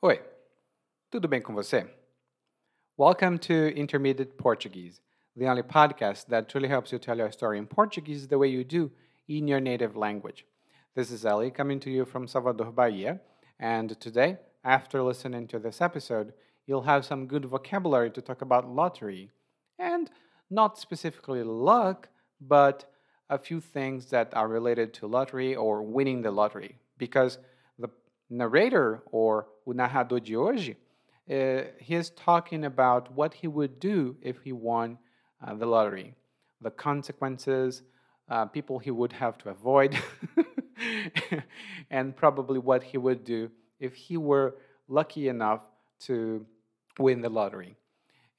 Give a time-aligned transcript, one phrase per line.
[0.00, 0.20] Oi,
[1.10, 1.84] tudo bem com você?
[2.96, 5.00] Welcome to Intermediate Portuguese,
[5.36, 8.62] the only podcast that truly helps you tell your story in Portuguese the way you
[8.62, 8.92] do
[9.26, 10.46] in your native language.
[10.94, 13.18] This is Ellie coming to you from Salvador, Bahia,
[13.58, 16.32] and today, after listening to this episode,
[16.64, 19.32] you'll have some good vocabulary to talk about lottery,
[19.80, 20.12] and
[20.48, 22.08] not specifically luck,
[22.40, 22.84] but
[23.28, 26.78] a few things that are related to lottery or winning the lottery.
[26.98, 27.38] Because
[28.30, 30.76] narrator or o narrador de hoje,
[31.30, 34.98] uh, he is talking about what he would do if he won
[35.46, 36.14] uh, the lottery,
[36.60, 37.82] the consequences,
[38.30, 39.96] uh, people he would have to avoid,
[41.90, 43.50] and probably what he would do
[43.80, 44.56] if he were
[44.88, 45.62] lucky enough
[46.00, 46.46] to
[46.98, 47.76] win the lottery.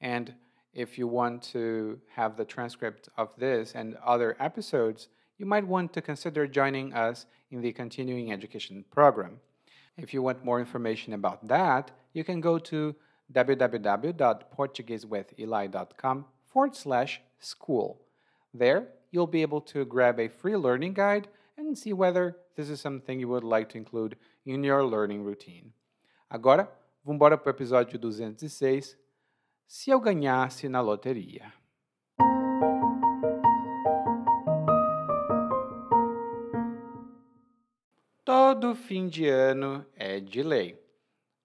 [0.01, 0.33] And
[0.73, 5.93] if you want to have the transcript of this and other episodes, you might want
[5.93, 9.39] to consider joining us in the continuing education program.
[10.01, 12.95] If you want more information about that, you can go to
[13.33, 18.01] www.portuguesewitheli.com forward slash school.
[18.53, 21.27] There, you'll be able to grab a free learning guide
[21.57, 25.73] and see whether this is something you would like to include in your learning routine.
[26.31, 26.69] Agora,
[27.03, 28.97] vamos embora para o episódio 206,
[29.67, 31.53] Se eu ganhasse na loteria.
[38.69, 40.79] Todo fim de ano é de lei.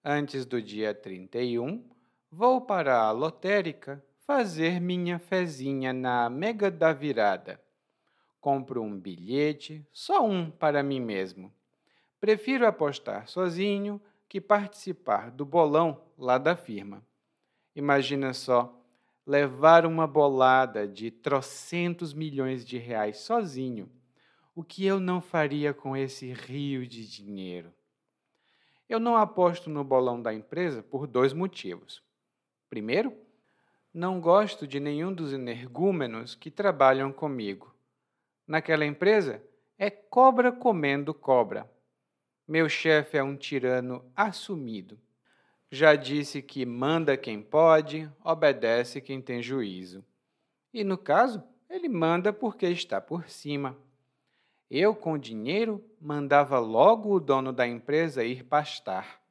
[0.04, 1.82] Antes do dia 31,
[2.30, 7.58] vou para a lotérica fazer minha fezinha na mega da virada.
[8.42, 11.50] Compro um bilhete, só um para mim mesmo.
[12.20, 17.02] Prefiro apostar sozinho que participar do bolão lá da firma.
[17.74, 18.78] Imagina só,
[19.26, 23.90] levar uma bolada de trocentos milhões de reais sozinho.
[24.54, 27.72] O que eu não faria com esse rio de dinheiro?
[28.88, 32.02] Eu não aposto no bolão da empresa por dois motivos.
[32.70, 33.16] Primeiro,
[33.92, 37.74] não gosto de nenhum dos energúmenos que trabalham comigo.
[38.46, 39.42] Naquela empresa
[39.78, 41.70] é cobra comendo cobra.
[42.46, 44.98] Meu chefe é um tirano assumido
[45.74, 50.04] já disse que manda quem pode, obedece quem tem juízo.
[50.72, 53.76] E no caso, ele manda porque está por cima.
[54.76, 59.22] Eu, com dinheiro, mandava logo o dono da empresa ir pastar.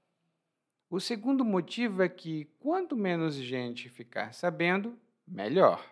[0.89, 5.85] O segundo motivo é que quanto menos gente ficar sabendo, melhor.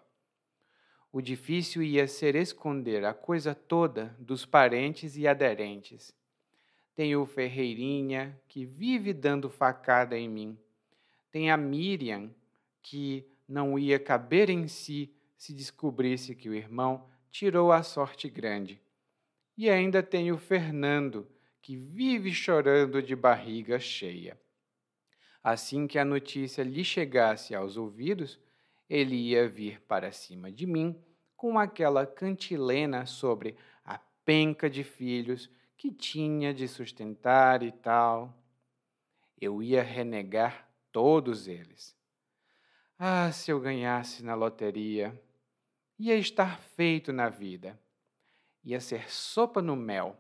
[1.11, 6.15] O difícil ia ser esconder a coisa toda dos parentes e aderentes.
[6.95, 10.57] Tem o Ferreirinha, que vive dando facada em mim.
[11.29, 12.33] Tem a Miriam,
[12.81, 18.81] que não ia caber em si se descobrisse que o irmão tirou a sorte grande.
[19.61, 21.29] E ainda tem o Fernando,
[21.61, 24.35] que vive chorando de barriga cheia.
[25.43, 28.39] Assim que a notícia lhe chegasse aos ouvidos,
[28.89, 30.99] ele ia vir para cima de mim
[31.37, 33.55] com aquela cantilena sobre
[33.85, 35.47] a penca de filhos
[35.77, 38.35] que tinha de sustentar e tal.
[39.39, 41.95] Eu ia renegar todos eles.
[42.97, 45.15] Ah, se eu ganhasse na loteria!
[45.99, 47.79] Ia estar feito na vida.
[48.63, 50.15] Ia ser sopa no mel.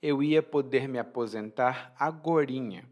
[0.00, 2.88] Eu ia poder me aposentar agorinha.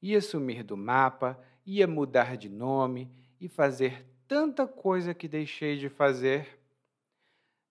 [0.00, 3.10] Ia sumir do mapa, ia mudar de nome
[3.40, 6.58] e fazer tanta coisa que deixei de fazer.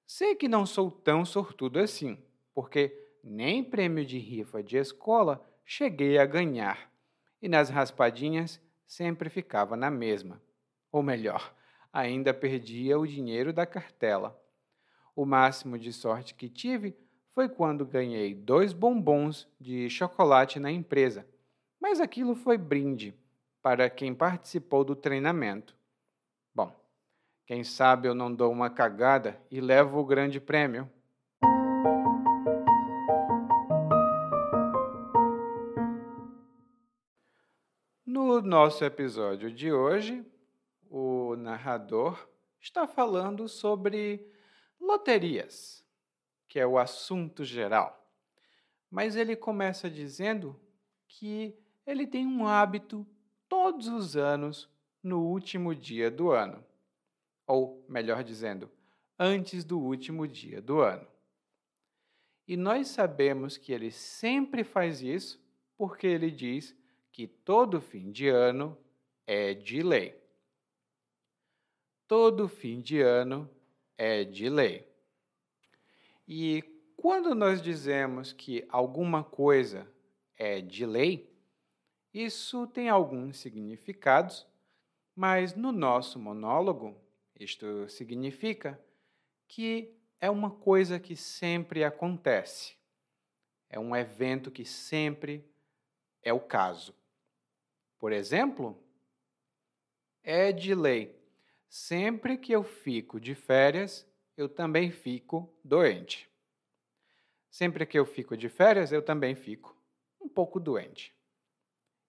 [0.05, 2.17] Sei que não sou tão sortudo assim,
[2.53, 6.89] porque nem prêmio de rifa de escola cheguei a ganhar,
[7.41, 10.41] e nas raspadinhas sempre ficava na mesma.
[10.91, 11.53] Ou melhor,
[11.91, 14.41] ainda perdia o dinheiro da cartela.
[15.17, 16.95] O máximo de sorte que tive
[17.31, 21.27] foi quando ganhei dois bombons de chocolate na empresa,
[21.81, 23.15] mas aquilo foi brinde
[23.59, 25.75] para quem participou do treinamento.
[26.53, 26.71] Bom,
[27.47, 30.87] quem sabe eu não dou uma cagada e levo o grande prêmio.
[38.05, 40.23] No nosso episódio de hoje,
[40.91, 42.29] o narrador
[42.61, 44.36] está falando sobre
[44.79, 45.85] loterias,
[46.47, 48.07] que é o assunto geral.
[48.89, 50.59] Mas ele começa dizendo
[51.07, 53.05] que ele tem um hábito
[53.47, 54.69] todos os anos
[55.01, 56.63] no último dia do ano.
[57.45, 58.69] Ou, melhor dizendo,
[59.17, 61.07] antes do último dia do ano.
[62.47, 65.41] E nós sabemos que ele sempre faz isso
[65.77, 66.75] porque ele diz
[67.11, 68.77] que todo fim de ano
[69.25, 70.15] é de lei.
[72.07, 73.49] Todo fim de ano
[73.97, 74.87] é de lei.
[76.27, 76.63] E
[76.95, 79.87] quando nós dizemos que alguma coisa
[80.35, 81.29] é de lei,
[82.13, 84.47] Isso tem alguns significados,
[85.15, 86.95] mas no nosso monólogo,
[87.39, 88.79] isto significa
[89.47, 92.75] que é uma coisa que sempre acontece.
[93.69, 95.45] É um evento que sempre
[96.23, 96.95] é o caso.
[97.99, 98.81] Por exemplo,
[100.23, 101.16] é de lei.
[101.69, 104.05] Sempre que eu fico de férias,
[104.37, 106.29] eu também fico doente.
[107.49, 109.75] Sempre que eu fico de férias, eu também fico
[110.21, 111.13] um pouco doente.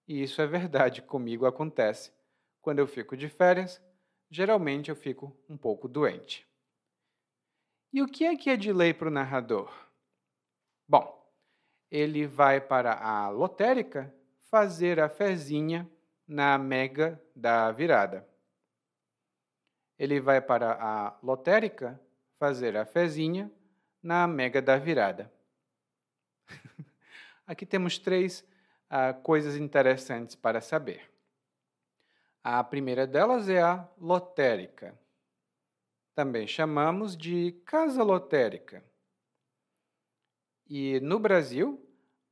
[0.07, 2.13] E isso é verdade, comigo acontece.
[2.61, 3.83] Quando eu fico de férias,
[4.31, 6.47] geralmente eu fico um pouco doente.
[7.93, 9.73] E o que é que é de lei para o narrador?
[10.87, 11.27] Bom,
[11.91, 14.15] ele vai para a lotérica
[14.51, 15.91] fazer a fezinha
[16.27, 18.28] na mega da virada.
[19.99, 22.01] Ele vai para a lotérica
[22.39, 23.51] fazer a fezinha
[24.03, 25.33] na mega da virada.
[27.47, 28.47] Aqui temos três
[28.91, 31.11] uh, coisas interessantes para saber.
[32.43, 34.99] A primeira delas é a lotérica.
[36.15, 38.83] Também chamamos de casa lotérica.
[40.67, 41.85] E no Brasil,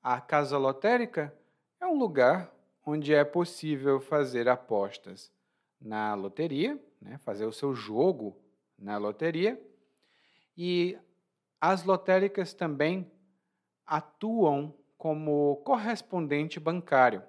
[0.03, 1.37] a casa lotérica
[1.81, 2.53] é um lugar
[2.85, 5.33] onde é possível fazer apostas
[5.81, 8.37] na loteria, né, fazer o seu jogo
[8.79, 9.61] na loteria,
[10.57, 10.99] e
[11.61, 13.11] as lotéricas também
[13.85, 17.23] atuam como correspondente bancário.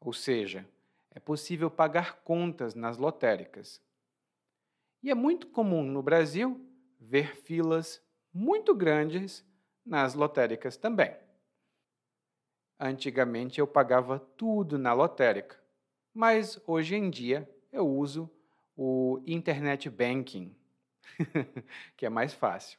[0.00, 0.66] Ou seja,
[1.10, 3.80] é possível pagar contas nas lotéricas.
[5.02, 6.60] E é muito comum no Brasil
[6.98, 9.44] ver filas muito grandes
[9.84, 11.14] nas lotéricas também.
[12.78, 15.61] Antigamente eu pagava tudo na lotérica,
[16.14, 18.30] mas hoje em dia eu uso
[18.76, 20.54] o Internet Banking,
[21.96, 22.78] que é mais fácil.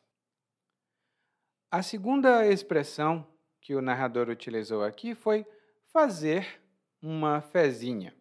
[1.71, 3.27] A segunda expressão
[3.59, 5.45] que o narrador utilizou aqui foi
[5.85, 6.61] fazer
[7.01, 8.15] uma fezinha.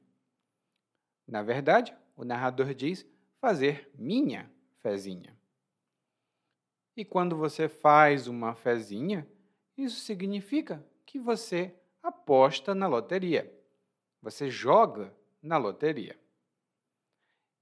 [1.27, 3.07] Na verdade, o narrador diz
[3.41, 4.51] fazer minha
[4.81, 5.37] fezinha.
[6.97, 9.27] E quando você faz uma fezinha,
[9.77, 13.51] isso significa que você aposta na loteria.
[14.23, 16.17] Você joga na loteria.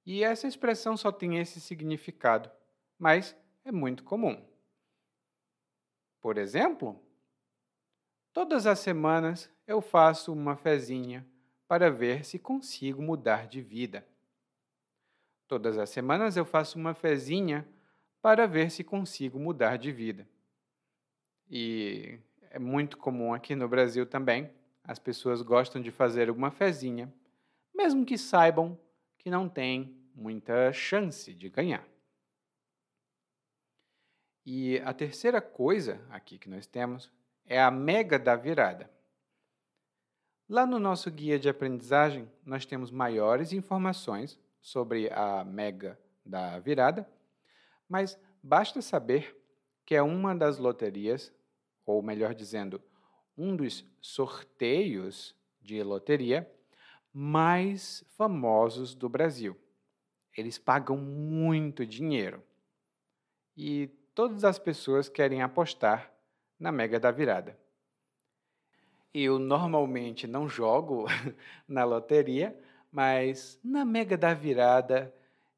[0.05, 2.51] E essa expressão só tem esse significado,
[2.99, 3.35] mas
[3.65, 4.47] é muito comum.
[6.21, 7.01] Por exemplo,
[8.33, 11.27] todas as semanas eu faço uma fezinha
[11.67, 14.07] para ver se consigo mudar de vida.
[15.47, 17.67] Todas as semanas eu faço uma fezinha
[18.21, 20.29] para ver se consigo mudar de vida.
[21.49, 22.19] E
[22.51, 24.51] é muito comum aqui no Brasil também.
[24.85, 27.13] As pessoas gostam de fazer uma fezinha,
[27.75, 28.79] mesmo que saibam
[29.19, 31.87] que não tem muita chance de ganhar.
[34.45, 37.11] E a terceira coisa aqui que nós temos
[37.45, 38.91] é a mega da virada.
[40.49, 47.09] Lá no nosso guia de aprendizagem, nós temos maiores informações sobre a mega da virada
[47.91, 49.37] mas basta saber
[49.85, 51.35] que é uma das loterias,
[51.85, 52.81] ou melhor dizendo,
[53.41, 56.51] um dos sorteios de loteria
[57.11, 59.57] mais famosos do Brasil.
[60.37, 62.43] Eles pagam muito dinheiro.
[63.57, 66.13] E todas as pessoas querem apostar
[66.59, 67.59] na Mega da Virada.
[69.13, 71.07] Eu normalmente não jogo
[71.67, 72.57] na loteria,
[72.93, 75.15] mas na Mega da Virada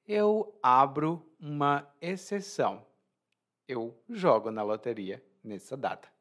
[0.07, 2.87] eu abro uma exceção.
[3.67, 6.12] Eu jogo na loteria nessa data.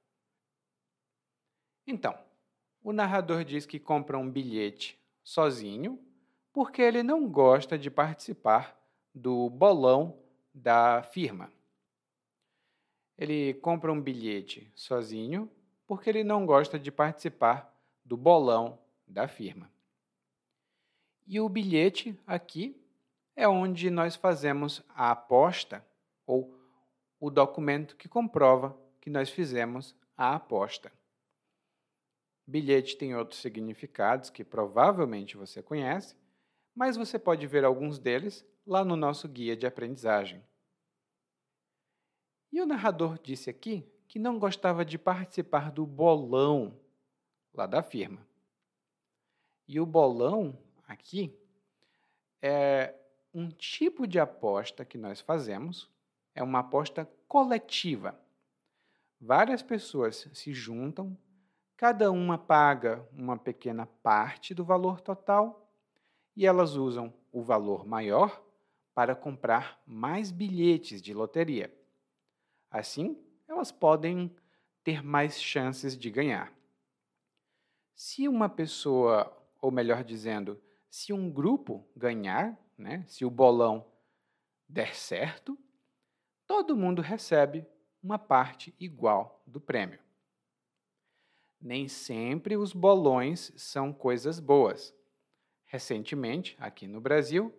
[1.86, 2.18] Então,
[2.84, 6.00] o narrador diz que compra um bilhete sozinho
[6.54, 8.78] porque ele não gosta de participar
[9.14, 10.18] do bolão
[10.54, 11.52] da firma.
[13.18, 15.50] Ele compra um bilhete sozinho
[15.86, 17.72] porque ele não gosta de participar
[18.04, 19.70] do bolão da firma.
[21.28, 22.76] E o bilhete aqui
[23.36, 25.86] é onde nós fazemos a aposta
[26.26, 26.54] ou
[27.20, 30.92] o documento que comprova que nós fizemos a aposta.
[32.52, 36.18] Bilhete tem outros significados que provavelmente você conhece,
[36.76, 40.44] mas você pode ver alguns deles lá no nosso guia de aprendizagem.
[42.52, 46.78] E o narrador disse aqui que não gostava de participar do bolão
[47.54, 48.28] lá da firma.
[49.66, 51.34] E o bolão aqui
[52.42, 52.94] é
[53.34, 55.90] um tipo de aposta que nós fazemos
[56.36, 58.20] é uma aposta coletiva.
[59.20, 61.18] Várias pessoas se juntam,
[61.82, 65.68] cada uma paga uma pequena parte do valor total
[66.36, 68.40] e elas usam o valor maior
[68.94, 71.76] para comprar mais bilhetes de loteria.
[72.70, 74.32] Assim, elas podem
[74.84, 76.54] ter mais chances de ganhar.
[77.96, 83.92] se uma pessoa, ou melhor dizendo, se um grupo ganhar, né, se o bolão
[84.70, 85.58] der certo,
[86.46, 87.66] todo mundo recebe
[88.04, 90.11] uma parte igual do prêmio.
[91.62, 94.96] Nem sempre os bolões são coisas boas.
[95.68, 97.54] Recentemente, aqui no Brasil,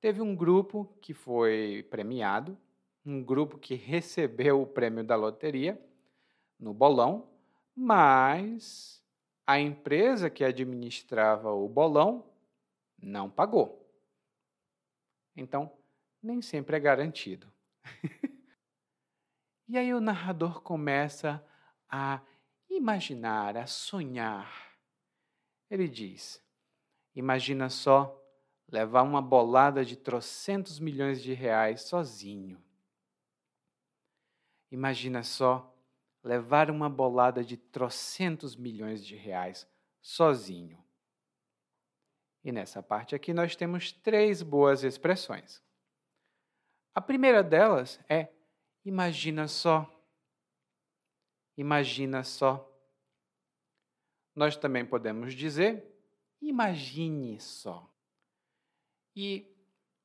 [0.00, 2.58] teve um grupo que foi premiado,
[3.04, 5.78] um grupo que recebeu o prêmio da loteria
[6.58, 7.28] no bolão,
[7.76, 9.04] mas
[9.46, 12.24] a empresa que administrava o bolão
[12.98, 13.86] não pagou.
[15.36, 15.70] Então,
[16.22, 17.52] nem sempre é garantido.
[19.68, 21.44] e aí o narrador começa
[21.88, 22.22] a
[22.76, 24.76] imaginar, a sonhar.
[25.70, 26.42] Ele diz:
[27.14, 28.20] Imagina só
[28.68, 32.62] levar uma bolada de trocentos milhões de reais sozinho.
[34.70, 35.72] Imagina só
[36.22, 39.68] levar uma bolada de trocentos milhões de reais
[40.00, 40.82] sozinho.
[42.42, 45.62] E nessa parte aqui nós temos três boas expressões.
[46.94, 48.28] A primeira delas é
[48.84, 49.90] imagina só.
[51.56, 52.70] Imagina só.
[54.34, 55.94] Nós também podemos dizer
[56.48, 57.90] imagine só.
[59.16, 59.46] E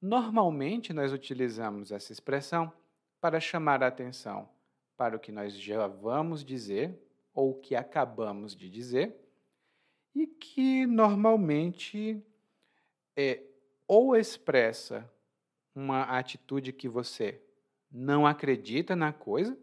[0.01, 2.71] normalmente nós utilizamos essa expressão
[3.19, 4.49] para chamar a atenção
[4.95, 6.97] para o que nós já vamos dizer
[7.33, 9.15] ou o que acabamos de dizer
[10.15, 12.23] e que normalmente
[13.15, 13.43] é
[13.87, 15.09] ou expressa
[15.73, 17.41] uma atitude que você
[17.91, 19.57] não acredita na coisa,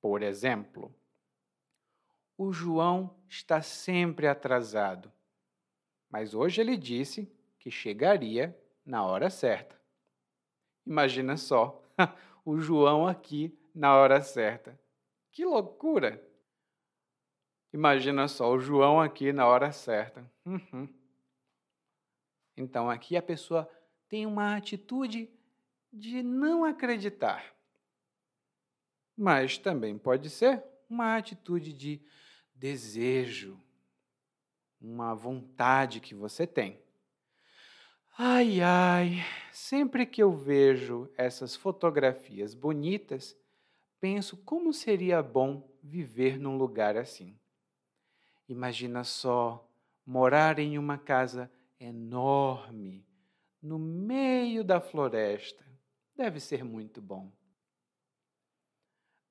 [0.00, 0.94] por exemplo,
[2.36, 5.12] o João está sempre atrasado,
[6.08, 9.78] mas hoje ele disse que chegaria na hora certa.
[10.86, 11.82] Imagina só,
[12.44, 14.78] o João aqui na hora certa.
[15.30, 16.26] Que loucura!
[17.72, 20.28] Imagina só, o João aqui na hora certa.
[20.44, 20.88] Uhum.
[22.56, 23.70] Então aqui a pessoa
[24.08, 25.30] tem uma atitude
[25.92, 27.54] de não acreditar.
[29.20, 32.00] Mas também pode ser uma atitude de
[32.54, 33.60] desejo,
[34.80, 36.80] uma vontade que você tem.
[38.16, 39.16] Ai, ai,
[39.52, 43.36] sempre que eu vejo essas fotografias bonitas,
[44.00, 47.38] penso como seria bom viver num lugar assim.
[48.48, 49.70] Imagina só
[50.06, 53.06] morar em uma casa enorme,
[53.60, 55.62] no meio da floresta.
[56.16, 57.30] Deve ser muito bom.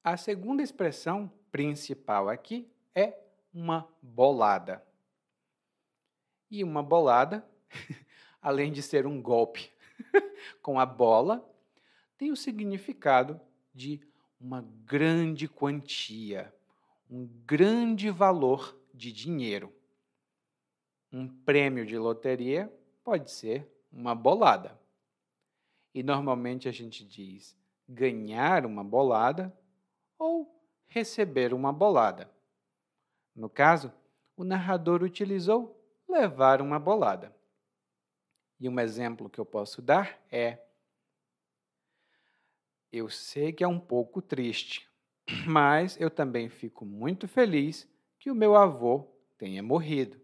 [0.03, 3.19] A segunda expressão principal aqui é
[3.53, 4.83] uma bolada.
[6.49, 7.45] E uma bolada,
[8.41, 9.69] além de ser um golpe
[10.63, 11.45] com a bola,
[12.17, 13.39] tem o significado
[13.73, 14.01] de
[14.39, 16.53] uma grande quantia,
[17.09, 19.73] um grande valor de dinheiro.
[21.11, 22.71] Um prêmio de loteria
[23.03, 24.79] pode ser uma bolada.
[25.93, 29.53] E normalmente a gente diz ganhar uma bolada
[30.19, 30.53] ou
[30.87, 32.29] receber uma bolada.
[33.33, 33.91] No caso,
[34.35, 37.33] o narrador utilizou levar uma bolada.
[38.59, 40.59] E um exemplo que eu posso dar é
[42.91, 44.89] eu sei que é um pouco triste,
[45.47, 49.07] mas eu também fico muito feliz que o meu avô
[49.37, 50.19] tenha morrido,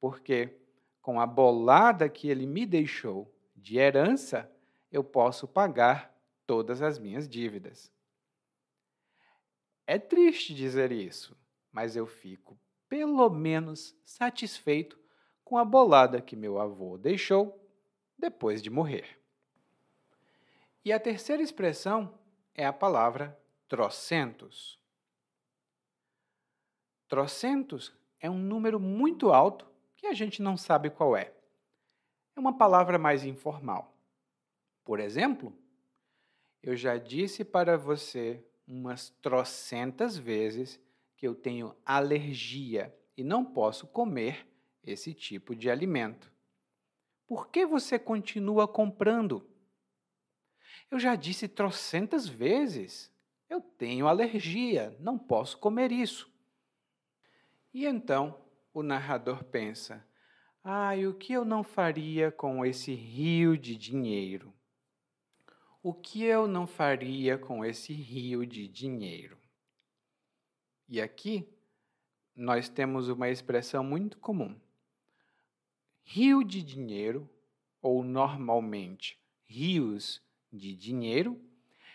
[0.00, 0.56] porque
[1.00, 4.50] com a bolada que ele me deixou de herança,
[4.90, 6.14] eu posso pagar
[6.46, 7.92] todas as minhas dívidas.
[9.90, 11.36] É triste dizer isso,
[11.72, 12.56] mas eu fico
[12.88, 14.96] pelo menos satisfeito
[15.42, 17.60] com a bolada que meu avô deixou
[18.16, 19.20] depois de morrer.
[20.84, 22.16] E a terceira expressão
[22.54, 24.78] é a palavra trocentos.
[27.08, 29.66] Trocentos é um número muito alto
[29.96, 31.34] que a gente não sabe qual é.
[32.36, 33.92] É uma palavra mais informal.
[34.84, 35.52] Por exemplo,
[36.62, 40.80] eu já disse para você umas trocentas vezes
[41.16, 44.46] que eu tenho alergia e não posso comer
[44.84, 46.32] esse tipo de alimento.
[47.26, 49.44] Por que você continua comprando?
[50.90, 53.12] Eu já disse trocentas vezes.
[53.48, 56.32] Eu tenho alergia, não posso comer isso.
[57.74, 58.40] E então
[58.72, 60.06] o narrador pensa:
[60.62, 64.54] ai, o que eu não faria com esse rio de dinheiro?
[65.82, 69.38] O que eu não faria com esse rio de dinheiro?
[70.86, 71.48] E aqui
[72.36, 74.60] nós temos uma expressão muito comum.
[76.02, 77.30] Rio de dinheiro,
[77.80, 80.22] ou normalmente rios
[80.52, 81.40] de dinheiro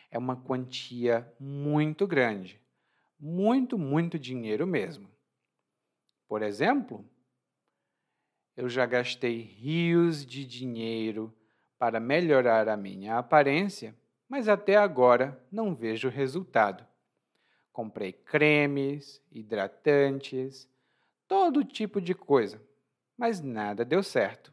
[0.09, 2.59] é uma quantia muito grande.
[3.19, 5.07] Muito, muito dinheiro mesmo.
[6.27, 7.07] Por exemplo,
[8.57, 11.31] eu já gastei rios de dinheiro
[11.85, 13.95] para melhorar a minha aparência,
[14.27, 16.83] mas até agora não vejo resultado.
[17.71, 20.67] Comprei cremes, hidratantes,
[21.27, 22.59] todo tipo de coisa,
[23.15, 24.51] mas nada deu certo.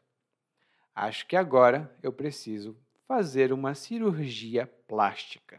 [0.94, 2.76] Acho que agora eu preciso
[3.08, 5.58] fazer uma cirurgia plástica.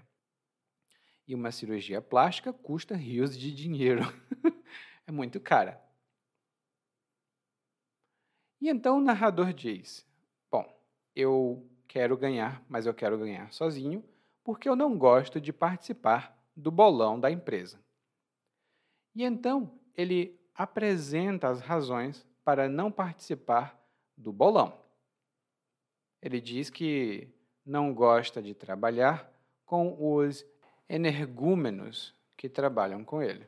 [1.27, 4.03] E uma cirurgia plástica custa rios de dinheiro.
[5.07, 5.81] é muito cara.
[8.61, 10.05] E então o narrador diz:
[11.15, 14.03] eu quero ganhar, mas eu quero ganhar sozinho,
[14.43, 17.79] porque eu não gosto de participar do bolão da empresa.
[19.15, 23.79] E então ele apresenta as razões para não participar
[24.17, 24.79] do bolão.
[26.21, 27.27] Ele diz que
[27.65, 29.31] não gosta de trabalhar
[29.65, 30.45] com os
[30.87, 33.47] energúmenos que trabalham com ele.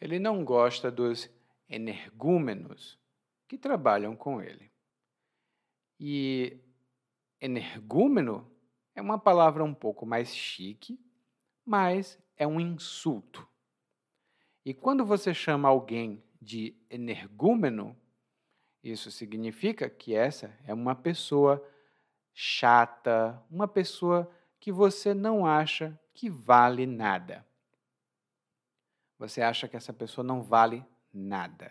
[0.00, 1.30] Ele não gosta dos
[1.68, 2.98] energúmenos
[3.46, 4.71] que trabalham com ele.
[6.04, 6.60] E
[7.40, 8.50] energúmeno
[8.92, 10.98] é uma palavra um pouco mais chique,
[11.64, 13.46] mas é um insulto.
[14.64, 17.96] E quando você chama alguém de energúmeno,
[18.82, 21.64] isso significa que essa é uma pessoa
[22.34, 24.28] chata, uma pessoa
[24.58, 27.46] que você não acha que vale nada.
[29.20, 31.70] Você acha que essa pessoa não vale nada.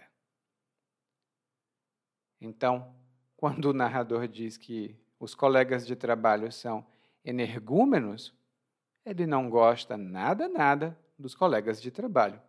[2.39, 3.00] Então,
[3.41, 6.85] quando o narrador diz que os colegas de trabalho são
[7.25, 8.31] energúmenos,
[9.03, 12.39] ele não gosta nada, nada dos colegas de trabalho.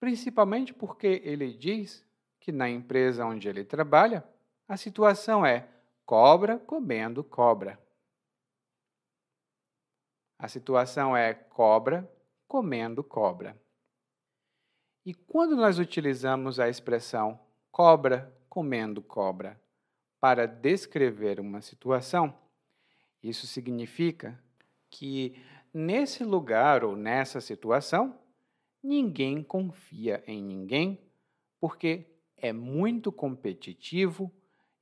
[0.00, 2.02] Principalmente porque ele diz
[2.40, 4.24] que na empresa onde ele trabalha,
[4.66, 5.68] a situação é
[6.06, 7.78] cobra comendo cobra.
[10.38, 12.10] A situação é cobra
[12.48, 13.54] comendo cobra.
[15.04, 17.38] E quando nós utilizamos a expressão
[17.70, 19.60] cobra comendo cobra
[20.18, 22.34] para descrever uma situação,
[23.22, 24.42] isso significa
[24.88, 25.38] que
[25.74, 28.18] nesse lugar ou nessa situação,
[28.82, 30.98] ninguém confia em ninguém
[31.60, 34.32] porque é muito competitivo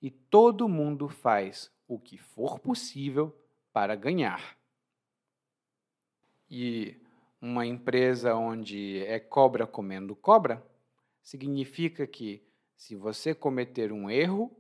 [0.00, 3.36] e todo mundo faz o que for possível
[3.72, 4.56] para ganhar.
[6.48, 6.96] E
[7.40, 10.64] uma empresa onde é cobra comendo cobra
[11.20, 12.40] significa que
[12.76, 14.54] se você cometer um erro,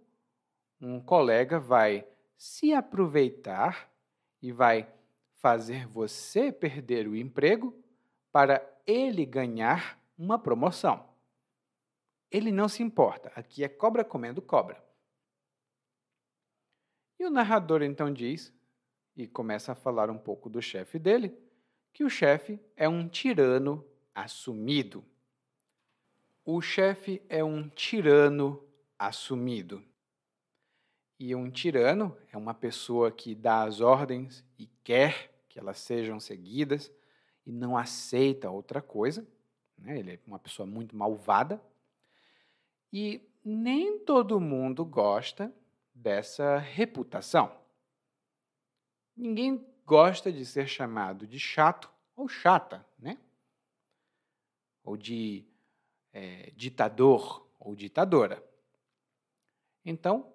[0.80, 3.90] um colega vai se aproveitar
[4.42, 4.92] e vai
[5.34, 7.74] fazer você perder o emprego
[8.32, 11.08] para ele ganhar uma promoção.
[12.30, 14.82] Ele não se importa, aqui é cobra comendo cobra.
[17.18, 18.52] E o narrador então diz,
[19.16, 21.36] e começa a falar um pouco do chefe dele,
[21.92, 25.04] que o chefe é um tirano assumido.
[26.44, 28.62] O chefe é um tirano
[28.98, 29.82] assumido.
[31.18, 36.20] E um tirano é uma pessoa que dá as ordens e quer que elas sejam
[36.20, 36.92] seguidas
[37.46, 39.26] e não aceita outra coisa.
[39.78, 39.98] Né?
[39.98, 41.62] Ele é uma pessoa muito malvada.
[42.92, 45.50] E nem todo mundo gosta
[45.94, 47.56] dessa reputação.
[49.16, 53.18] Ninguém gosta de ser chamado de chato ou chata, né?
[54.82, 55.46] Ou de
[56.14, 58.42] é, ditador ou ditadora.
[59.84, 60.32] Então,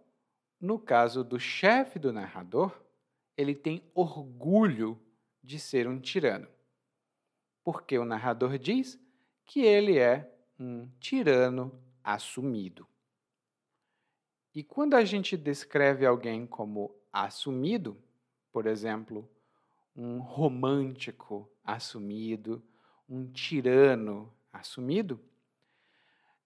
[0.59, 2.79] no caso do chefe do narrador,
[3.37, 5.01] ele tem orgulho
[5.41, 6.47] de ser um tirano,
[7.63, 8.99] porque o narrador diz
[9.45, 12.85] que ele é um tirano assumido.
[14.53, 17.97] E quando a gente descreve alguém como assumido,
[18.51, 19.29] por exemplo,
[19.95, 22.61] um romântico assumido,
[23.07, 25.19] um tirano assumido,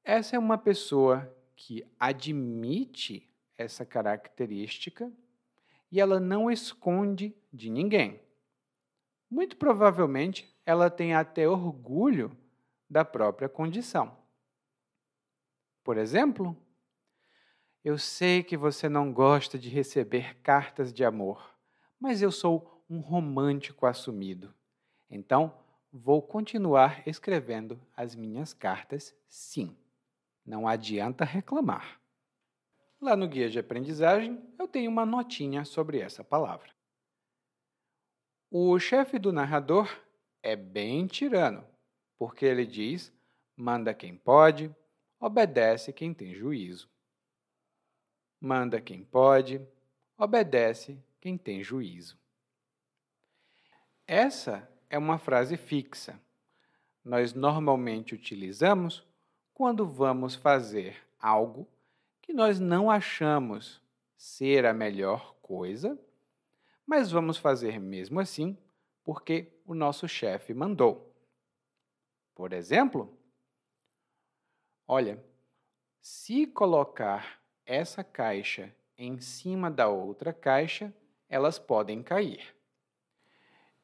[0.03, 5.11] essa é uma pessoa que admite essa característica
[5.91, 8.19] e ela não esconde de ninguém.
[9.29, 12.35] Muito provavelmente, ela tem até orgulho
[12.89, 14.15] da própria condição.
[15.83, 16.55] Por exemplo,
[17.83, 21.53] eu sei que você não gosta de receber cartas de amor,
[21.99, 24.53] mas eu sou um romântico assumido.
[25.09, 25.53] Então,
[25.91, 29.77] vou continuar escrevendo as minhas cartas, sim.
[30.45, 31.99] Não adianta reclamar.
[32.99, 36.71] Lá no guia de aprendizagem, eu tenho uma notinha sobre essa palavra.
[38.49, 39.89] O chefe do narrador
[40.41, 41.65] é bem tirano,
[42.17, 43.11] porque ele diz:
[43.55, 44.73] manda quem pode,
[45.19, 46.89] obedece quem tem juízo.
[48.39, 49.61] Manda quem pode,
[50.17, 52.17] obedece quem tem juízo.
[54.05, 56.19] Essa é uma frase fixa.
[57.03, 59.05] Nós normalmente utilizamos
[59.53, 61.67] quando vamos fazer algo
[62.21, 63.81] que nós não achamos
[64.17, 65.99] ser a melhor coisa,
[66.85, 68.57] mas vamos fazer mesmo assim
[69.03, 71.13] porque o nosso chefe mandou.
[72.33, 73.17] Por exemplo,
[74.87, 75.23] olha,
[76.01, 80.93] se colocar essa caixa em cima da outra caixa,
[81.29, 82.55] elas podem cair.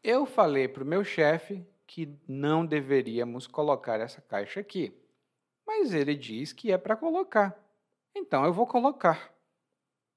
[0.04, 4.94] Eu falei para o meu chefe que não deveríamos colocar essa caixa aqui,
[5.70, 7.56] mas ele diz que é para colocar.
[8.16, 9.32] Então eu vou colocar.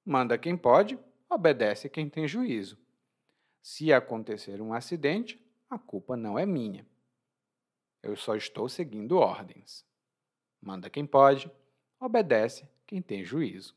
[0.02, 2.78] Manda quem pode, obedece quem tem juízo.
[3.60, 5.38] Se acontecer um acidente,
[5.68, 6.86] a culpa não é minha.
[8.02, 9.84] Eu só estou seguindo ordens.
[10.58, 11.52] Manda quem pode,
[12.00, 13.76] obedece quem tem juízo.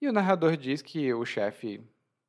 [0.00, 1.84] E o narrador diz que o chefe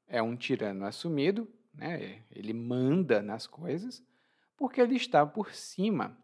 [0.07, 2.23] é um tirano assumido, né?
[2.31, 4.03] ele manda nas coisas,
[4.57, 6.17] porque ele está por cima.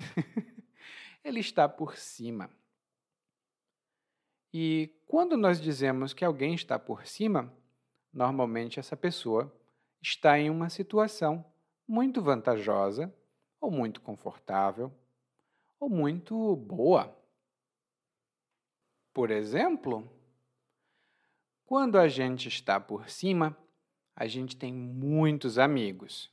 [1.24, 2.50] ele está por cima.
[4.52, 7.52] E quando nós dizemos que alguém está por cima,
[8.12, 9.52] normalmente essa pessoa
[10.02, 11.44] está em uma situação
[11.86, 13.12] muito vantajosa,
[13.60, 14.92] ou muito confortável,
[15.78, 17.14] ou muito boa.
[19.12, 20.08] Por exemplo,
[21.66, 23.56] quando a gente está por cima,
[24.16, 26.32] a gente tem muitos amigos.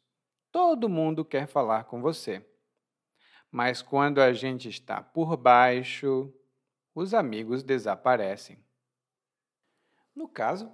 [0.52, 2.46] Todo mundo quer falar com você.
[3.52, 6.34] Mas quando a gente está por baixo,
[6.94, 8.58] os amigos desaparecem.
[10.16, 10.72] No caso,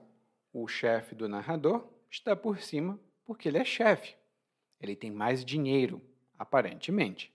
[0.52, 4.16] o chefe do narrador está por cima porque ele é chefe.
[4.80, 6.02] Ele tem mais dinheiro,
[6.38, 7.34] aparentemente.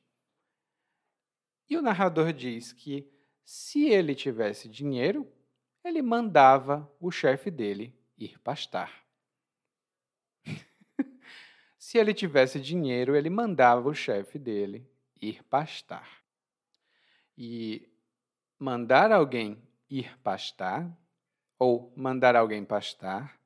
[1.69, 3.11] E o narrador diz que
[3.45, 5.31] se ele tivesse dinheiro,
[5.85, 9.05] ele mandava o chefe dele ir pastar.
[11.79, 14.87] se ele tivesse dinheiro, ele mandava o chefe dele
[15.21, 16.09] ir pastar.
[17.37, 17.89] E
[18.59, 20.91] mandar alguém ir pastar,
[21.59, 23.39] ou mandar alguém pastar,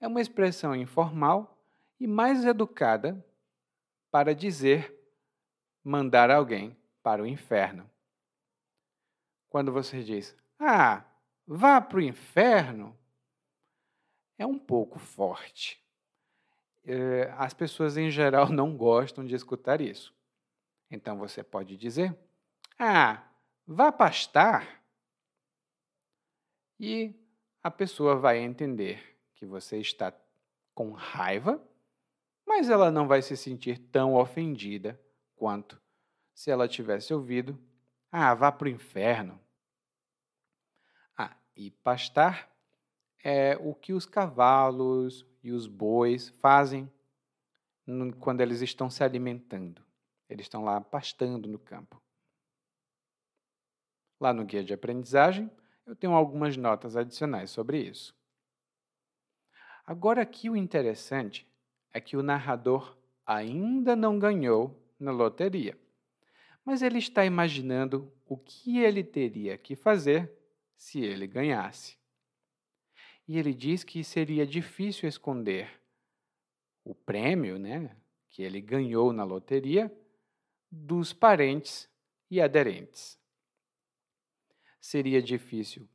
[0.00, 1.58] é uma expressão informal
[1.98, 3.24] e mais educada
[4.10, 4.94] para dizer
[5.82, 7.88] mandar alguém para o inferno.
[9.48, 11.04] Quando você diz, ah,
[11.46, 12.96] vá para o inferno,
[14.38, 15.82] é um pouco forte.
[16.84, 20.15] É, as pessoas em geral não gostam de escutar isso.
[20.90, 22.16] Então você pode dizer,
[22.78, 23.22] ah,
[23.66, 24.82] vá pastar.
[26.78, 27.14] E
[27.62, 30.12] a pessoa vai entender que você está
[30.74, 31.62] com raiva,
[32.46, 35.00] mas ela não vai se sentir tão ofendida
[35.34, 35.80] quanto
[36.34, 37.58] se ela tivesse ouvido:
[38.12, 39.40] Ah, vá para o inferno.
[41.56, 42.54] E pastar
[43.24, 46.92] é o que os cavalos e os bois fazem
[48.20, 49.85] quando eles estão se alimentando.
[50.28, 52.02] Eles estão lá pastando no campo.
[54.20, 55.50] Lá no guia de aprendizagem,
[55.84, 58.14] eu tenho algumas notas adicionais sobre isso.
[59.86, 61.46] Agora, aqui o interessante
[61.92, 65.78] é que o narrador ainda não ganhou na loteria,
[66.64, 70.32] mas ele está imaginando o que ele teria que fazer
[70.76, 71.96] se ele ganhasse.
[73.28, 75.80] E ele diz que seria difícil esconder
[76.84, 77.96] o prêmio né,
[78.28, 79.92] que ele ganhou na loteria
[80.70, 81.88] dos parentes
[82.30, 83.18] e aderentes.
[84.80, 85.88] Seria difícil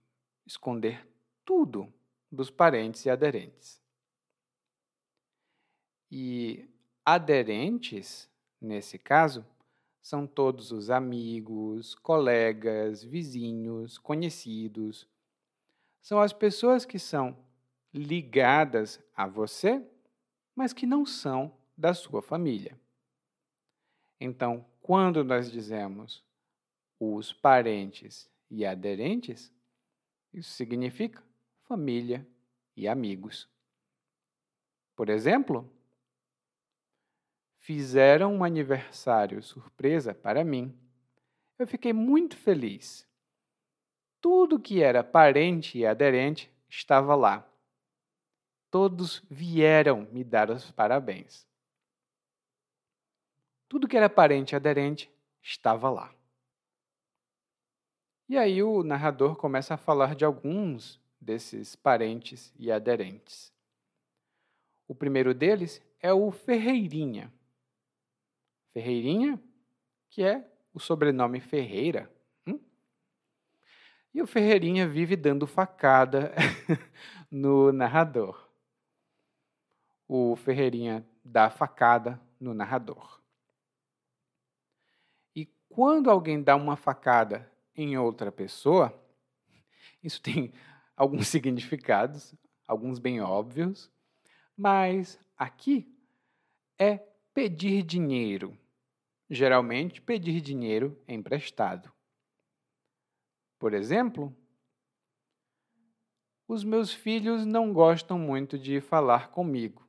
[0.45, 1.07] esconder
[1.45, 1.91] tudo
[2.31, 3.81] dos parentes e aderentes.
[6.10, 6.69] E
[7.05, 8.29] aderentes,
[8.60, 9.45] nesse caso,
[10.01, 15.07] são todos os amigos, colegas, vizinhos, conhecidos.
[16.01, 17.38] São as pessoas que são
[17.93, 19.86] ligadas a você,
[20.55, 22.79] mas que não são da sua família.
[24.23, 26.23] Então, quando nós dizemos
[26.99, 29.51] os parentes e aderentes,
[30.31, 31.23] isso significa
[31.63, 32.23] família
[32.77, 33.49] e amigos.
[34.95, 35.67] Por exemplo,
[37.57, 40.71] fizeram um aniversário surpresa para mim.
[41.57, 43.10] Eu fiquei muito feliz.
[44.21, 47.43] Tudo que era parente e aderente estava lá.
[48.69, 51.49] Todos vieram me dar os parabéns.
[53.71, 55.10] Tudo que era parente e aderente
[55.41, 56.13] estava lá.
[58.27, 63.49] E aí o narrador começa a falar de alguns desses parentes e aderentes.
[64.89, 67.31] O primeiro deles é o Ferreirinha.
[68.73, 69.41] Ferreirinha,
[70.10, 72.12] que é o sobrenome Ferreira.
[72.45, 72.60] Hum?
[74.13, 76.34] E o Ferreirinha vive dando facada
[77.31, 78.49] no narrador.
[80.10, 83.20] O Ferreirinha dá facada no narrador.
[85.71, 88.93] Quando alguém dá uma facada em outra pessoa,
[90.03, 90.53] isso tem
[90.95, 92.36] alguns significados,
[92.67, 93.89] alguns bem óbvios,
[94.55, 95.97] mas aqui
[96.77, 96.97] é
[97.34, 98.57] pedir dinheiro.
[99.29, 101.89] Geralmente, pedir dinheiro emprestado.
[103.57, 104.36] Por exemplo,
[106.45, 109.88] os meus filhos não gostam muito de falar comigo.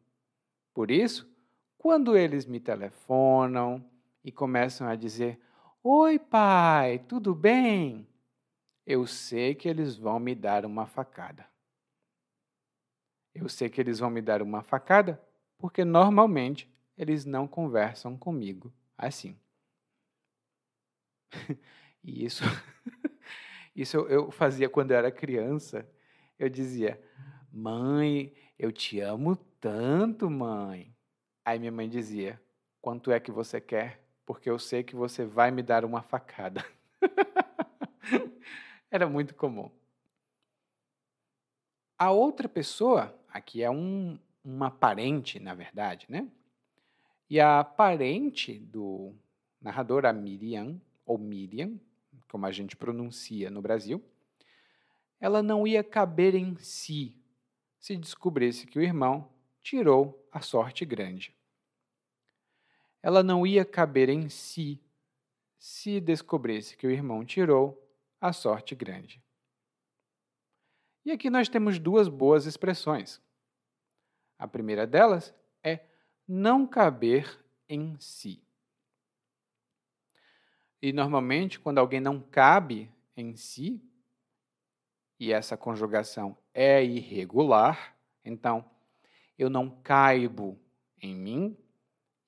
[0.72, 1.28] Por isso,
[1.76, 3.84] quando eles me telefonam
[4.24, 5.40] e começam a dizer:
[5.84, 8.06] Oi, pai, tudo bem?
[8.86, 11.46] Eu sei que eles vão me dar uma facada.
[13.34, 15.20] Eu sei que eles vão me dar uma facada
[15.58, 19.38] porque normalmente eles não conversam comigo assim.
[22.02, 22.44] e isso,
[23.74, 25.88] isso eu fazia quando eu era criança.
[26.38, 27.00] Eu dizia,
[27.52, 30.94] mãe, eu te amo tanto, mãe.
[31.44, 32.40] Aí minha mãe dizia,
[32.80, 34.01] quanto é que você quer?
[34.24, 36.64] Porque eu sei que você vai me dar uma facada.
[38.90, 39.70] Era muito comum.
[41.98, 46.28] A outra pessoa, aqui é um, uma parente, na verdade, né?
[47.30, 49.14] E a parente do
[49.60, 51.80] narrador, a Miriam, ou Miriam,
[52.28, 54.02] como a gente pronuncia no Brasil,
[55.20, 57.16] ela não ia caber em si
[57.82, 59.28] se descobrisse que o irmão
[59.60, 61.34] tirou a sorte grande
[63.02, 64.80] ela não ia caber em si
[65.58, 67.78] se descobrisse que o irmão tirou
[68.20, 69.22] a sorte grande.
[71.04, 73.20] E aqui nós temos duas boas expressões.
[74.38, 75.80] A primeira delas é
[76.26, 78.42] não caber em si.
[80.80, 83.80] E normalmente, quando alguém não cabe em si,
[85.18, 88.68] e essa conjugação é irregular, então
[89.38, 90.58] eu não caibo
[91.00, 91.56] em mim,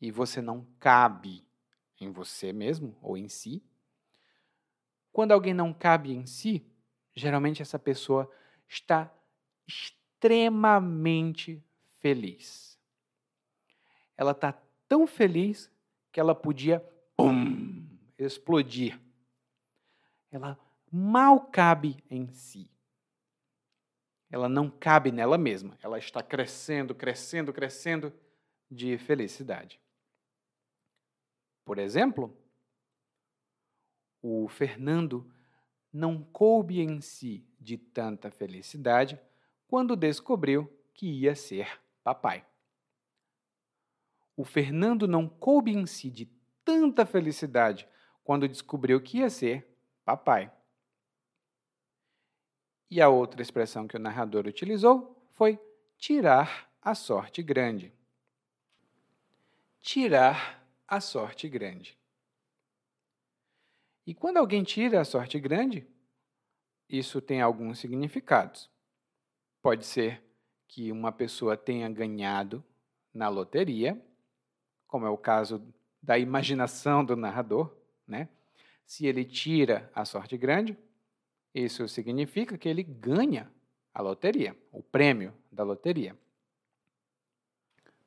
[0.04, 1.48] e você não cabe
[1.98, 3.64] em você mesmo ou em si.
[5.10, 6.62] Quando alguém não cabe em si,
[7.14, 8.30] geralmente essa pessoa
[8.68, 9.10] está
[9.66, 11.64] extremamente
[12.02, 12.78] feliz.
[14.14, 14.52] Ela está
[14.86, 15.72] tão feliz
[16.12, 16.80] que ela podia
[17.16, 17.88] pum,
[18.18, 19.00] explodir.
[20.30, 20.58] Ela
[20.92, 22.70] mal cabe em si.
[24.30, 25.78] Ela não cabe nela mesma.
[25.82, 28.12] Ela está crescendo, crescendo, crescendo
[28.70, 29.80] de felicidade.
[31.64, 32.37] Por exemplo,
[34.20, 35.31] o Fernando
[35.92, 39.20] não coube em si de tanta felicidade
[39.68, 42.44] quando descobriu que ia ser papai.
[44.37, 46.27] O Fernando não coube em si de
[46.64, 47.88] tanta felicidade
[48.24, 49.66] quando descobriu que ia ser
[50.05, 50.50] papai.
[52.90, 55.59] E a outra expressão que o narrador utilizou foi
[55.96, 57.92] tirar a sorte grande.
[59.81, 61.98] Tirar a sorte grande.
[64.06, 65.86] E quando alguém tira a sorte grande,
[66.88, 68.70] isso tem alguns significados.
[69.62, 70.22] Pode ser
[70.68, 72.62] que uma pessoa tenha ganhado
[73.12, 74.00] na loteria,
[74.86, 75.66] como é o caso
[76.02, 77.74] da imaginação do narrador,
[78.06, 78.28] né?
[78.84, 80.76] Se ele tira a sorte grande,
[81.54, 83.50] isso significa que ele ganha
[83.94, 86.18] a loteria, o prêmio da loteria.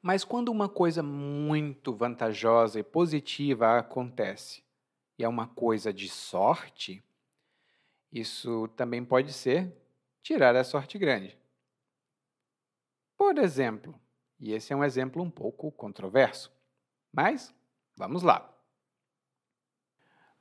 [0.08, 4.64] Mas quando uma coisa muito vantajosa e positiva acontece
[5.20, 7.04] e é uma coisa de sorte,
[8.10, 9.70] isso também pode ser
[10.24, 11.38] tirar a sorte grande.
[13.18, 14.00] Por exemplo,
[14.40, 16.54] e esse é um exemplo um pouco controverso,
[17.12, 17.54] mas
[17.94, 18.50] vamos lá.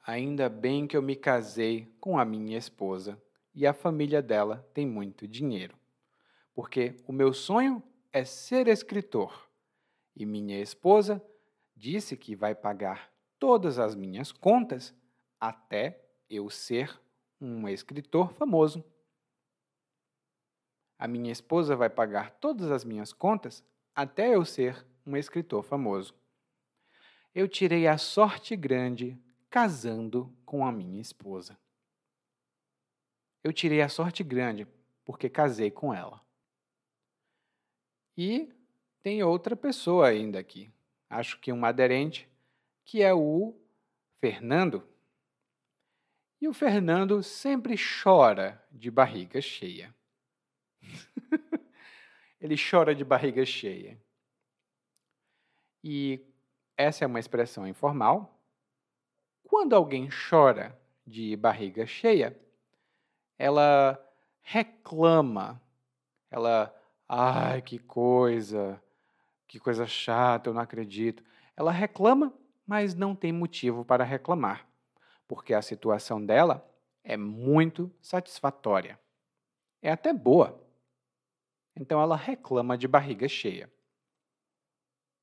[0.06, 3.20] Ainda bem que eu me casei com a minha esposa
[3.52, 5.76] e a família dela tem muito dinheiro,
[6.54, 9.45] porque o meu sonho é ser escritor
[10.16, 11.22] e minha esposa
[11.76, 14.94] disse que vai pagar todas as minhas contas
[15.38, 16.98] até eu ser
[17.38, 18.82] um escritor famoso.
[20.98, 23.62] A minha esposa vai pagar todas as minhas contas
[23.94, 26.14] até eu ser um escritor famoso.
[27.34, 31.58] Eu tirei a sorte grande casando com a minha esposa.
[33.44, 34.66] Eu tirei a sorte grande
[35.04, 36.24] porque casei com ela.
[38.16, 38.55] E
[39.06, 40.68] tem outra pessoa ainda aqui.
[41.08, 42.28] Acho que um aderente,
[42.84, 43.54] que é o
[44.18, 44.82] Fernando.
[46.40, 49.94] E o Fernando sempre chora de barriga cheia.
[52.40, 53.96] Ele chora de barriga cheia.
[55.84, 56.20] E
[56.76, 58.36] essa é uma expressão informal.
[59.44, 62.36] Quando alguém chora de barriga cheia,
[63.38, 64.04] ela
[64.42, 65.62] reclama,
[66.28, 66.74] ela,
[67.08, 68.82] ai, que coisa,
[69.46, 71.22] que coisa chata, eu não acredito.
[71.56, 72.32] Ela reclama,
[72.66, 74.66] mas não tem motivo para reclamar.
[75.28, 76.64] porque a situação dela
[77.02, 78.98] é muito satisfatória.
[79.82, 80.60] É até boa.
[81.74, 83.70] Então ela reclama de barriga cheia.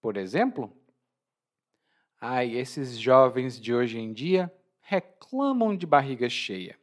[0.02, 0.76] Por exemplo,
[2.20, 6.78] ai, esses jovens de hoje em dia reclamam de barriga cheia.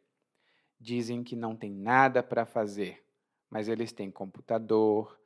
[0.79, 3.05] Dizem que não tem nada para fazer,
[3.51, 5.21] mas eles têm computador,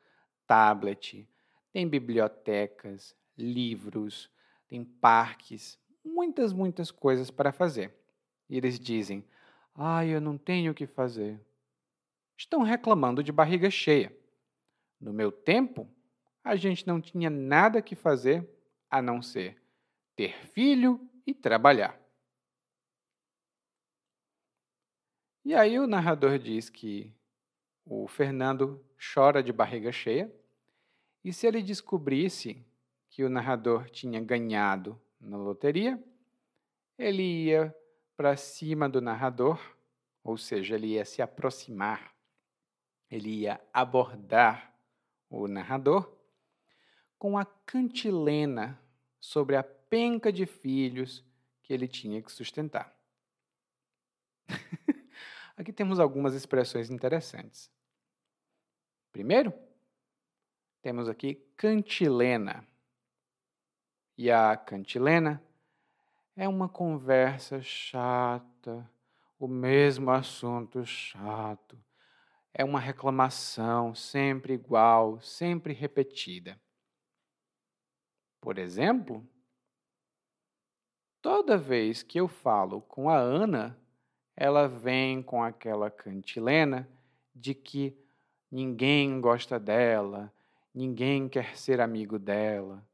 [0.47, 1.29] tablet,
[1.75, 4.31] têm bibliotecas, livros,
[4.69, 7.93] têm parques, muitas, muitas coisas para fazer.
[8.49, 9.25] E eles dizem:
[9.75, 11.41] Ai, eu não tenho o que fazer.
[12.39, 14.17] Estão reclamando de barriga cheia.
[15.01, 15.89] No meu tempo,
[16.45, 18.49] a gente não tinha nada que fazer
[18.89, 19.61] a não ser
[20.15, 22.01] ter filho e trabalhar.
[25.45, 27.13] E aí o narrador diz que
[27.85, 30.33] o Fernando chora de barriga cheia,
[31.25, 32.63] e se ele descobrisse
[33.09, 36.03] que o narrador tinha ganhado na loteria,
[36.99, 37.75] ele ia
[38.17, 39.59] para cima do narrador,
[40.23, 42.15] ou seja, ele ia se aproximar,
[43.11, 44.75] ele ia abordar
[45.31, 46.15] o narrador
[47.19, 48.79] com a cantilena
[49.19, 51.25] sobre a penca de filhos
[51.63, 52.95] que ele tinha que sustentar.
[55.57, 57.71] Aqui temos algumas expressões interessantes.
[59.11, 59.55] Primeiro,
[60.85, 62.63] temos aqui cantilena.
[64.19, 65.43] E a cantilena
[66.37, 68.87] é uma conversa chata,
[69.39, 71.83] o mesmo assunto chato.
[72.53, 76.61] É uma reclamação sempre igual, sempre repetida.
[78.39, 79.27] Por exemplo,
[81.23, 83.81] toda vez que eu falo com a Ana
[84.37, 86.87] ela vem com aquela cantilena
[87.35, 87.97] de que
[88.51, 90.31] ninguém gosta dela,
[90.75, 92.85] ninguém quer ser amigo dela.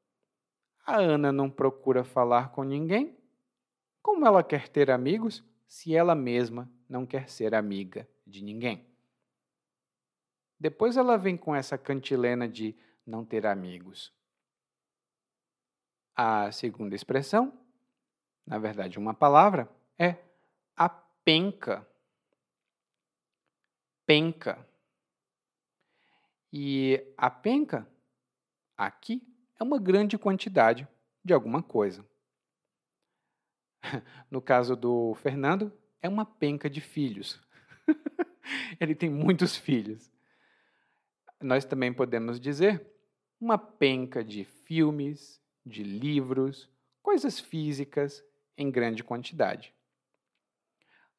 [0.85, 3.17] A Ana não procura falar com ninguém.
[4.03, 8.87] Como ela quer ter amigos se ela mesma não quer ser amiga de ninguém?
[10.59, 14.13] Depois ela vem com essa cantilena de não ter amigos.
[16.15, 17.59] A segunda expressão,
[18.47, 20.17] na verdade, uma palavra, é
[20.77, 21.87] a penca.
[24.05, 24.70] Penca.
[26.53, 27.87] E a penca,
[28.77, 29.23] aqui,
[29.59, 30.89] é uma grande quantidade
[31.25, 32.05] de alguma coisa.
[34.31, 37.41] No caso do Fernando, é uma penca de filhos.
[38.81, 40.11] Ele tem muitos filhos.
[41.41, 42.87] Nós também podemos dizer
[43.41, 46.71] uma penca de filmes, de livros,
[47.03, 48.25] coisas físicas
[48.57, 49.75] em grande quantidade.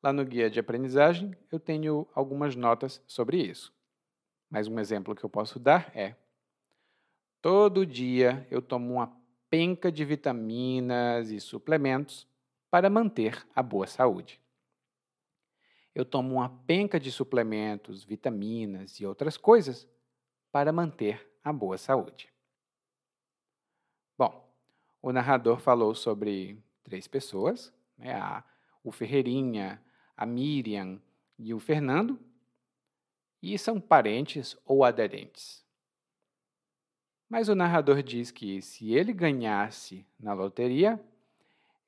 [0.04, 3.74] Lá no guia de aprendizagem, eu tenho algumas notas sobre isso.
[4.52, 6.14] Mas um exemplo que eu posso dar é:
[7.42, 9.18] todo dia eu tomo uma
[9.50, 12.28] penca de vitaminas e suplementos
[12.70, 14.42] para manter a boa saúde.
[15.96, 19.88] Eu tomo uma penca de suplementos, vitaminas e outras coisas
[20.52, 22.30] para manter a boa saúde.
[24.18, 24.54] Bom,
[25.02, 28.44] o narrador falou sobre três pessoas, né, a,
[28.84, 29.82] o Ferreirinha,
[30.16, 31.02] a Miriam
[31.38, 32.20] e o Fernando,
[33.42, 35.66] e são parentes ou aderentes.
[37.30, 41.00] Mas o narrador diz que se ele ganhasse na loteria,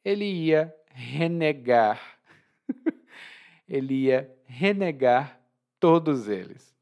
[0.04, 2.18] ele ia renegar.
[3.68, 5.40] ele ia renegar
[5.80, 6.74] todos eles.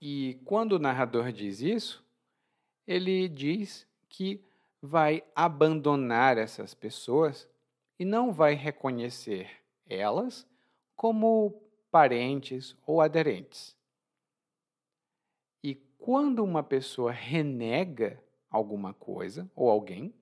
[0.00, 2.04] E quando o narrador diz isso,
[2.86, 4.44] ele diz que
[4.80, 7.48] vai abandonar essas pessoas
[7.98, 9.50] e não vai reconhecer
[9.88, 10.46] elas
[10.96, 13.76] como parentes ou aderentes.
[15.62, 20.14] E quando uma pessoa renega alguma coisa ou alguém,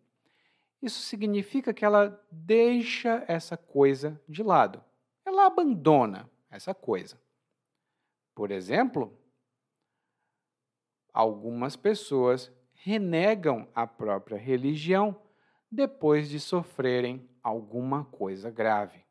[0.82, 4.84] isso significa que ela deixa essa coisa de lado.
[5.24, 7.20] Ela abandona essa coisa.
[8.34, 9.16] Por exemplo,
[11.12, 15.20] algumas pessoas renegam a própria religião
[15.70, 19.05] depois de sofrerem alguma coisa grave.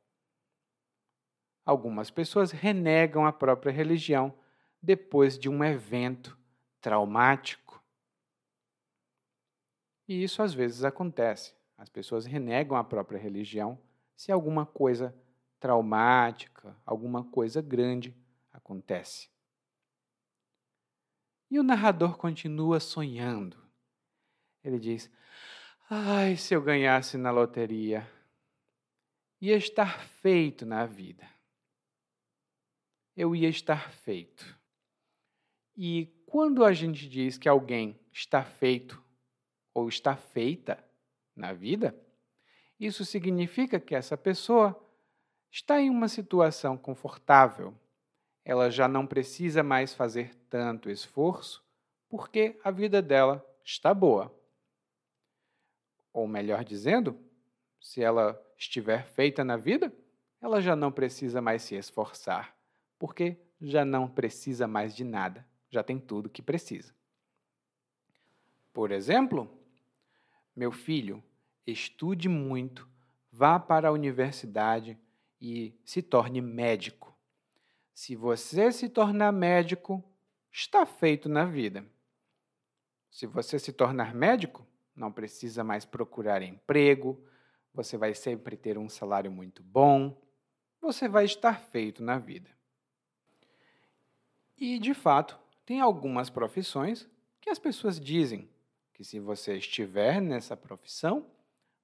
[1.66, 4.32] Algumas pessoas renegam a própria religião
[4.80, 6.38] depois de um evento
[6.80, 7.84] traumático.
[10.07, 11.55] E isso às vezes acontece.
[11.76, 13.80] As pessoas renegam a própria religião
[14.16, 15.13] se alguma coisa
[15.59, 18.16] traumática, alguma coisa grande
[18.53, 19.28] acontece.
[21.49, 23.57] E o narrador continua sonhando.
[24.63, 25.09] Ele diz:
[25.89, 28.07] Ai, se eu ganhasse na loteria,
[29.41, 31.34] ia estar feito na vida
[33.16, 34.59] eu ia estar feito.
[35.76, 39.03] E quando a gente diz que alguém está feito
[39.74, 40.84] ou está feita
[41.36, 41.95] na vida,
[42.80, 44.78] Isso significa que essa pessoa
[45.49, 47.74] está em uma situação confortável.
[48.43, 51.63] Ela já não precisa mais fazer tanto esforço
[52.09, 54.34] porque a vida dela está boa.
[56.13, 57.18] Ou melhor dizendo,
[57.82, 59.93] se ela estiver feita na vida,
[60.41, 62.55] ela já não precisa mais se esforçar,
[62.98, 66.93] porque já não precisa mais de nada, já tem tudo que precisa.
[68.74, 69.50] Por exemplo,
[70.56, 71.24] meu filho,
[71.66, 72.88] estude muito,
[73.32, 74.98] vá para a universidade
[75.39, 77.16] e se torne médico.
[77.93, 80.04] Se você se tornar médico,
[80.52, 81.86] está feito na vida.
[83.10, 84.66] Se você se tornar médico,
[84.96, 87.22] não precisa mais procurar emprego,
[87.74, 90.22] você vai sempre ter um salário muito bom,
[90.82, 92.50] você vai estar feito na vida.
[94.58, 97.10] E, de fato, tem algumas profissões
[97.41, 98.49] que as pessoas dizem
[98.93, 101.30] que se você estiver nessa profissão,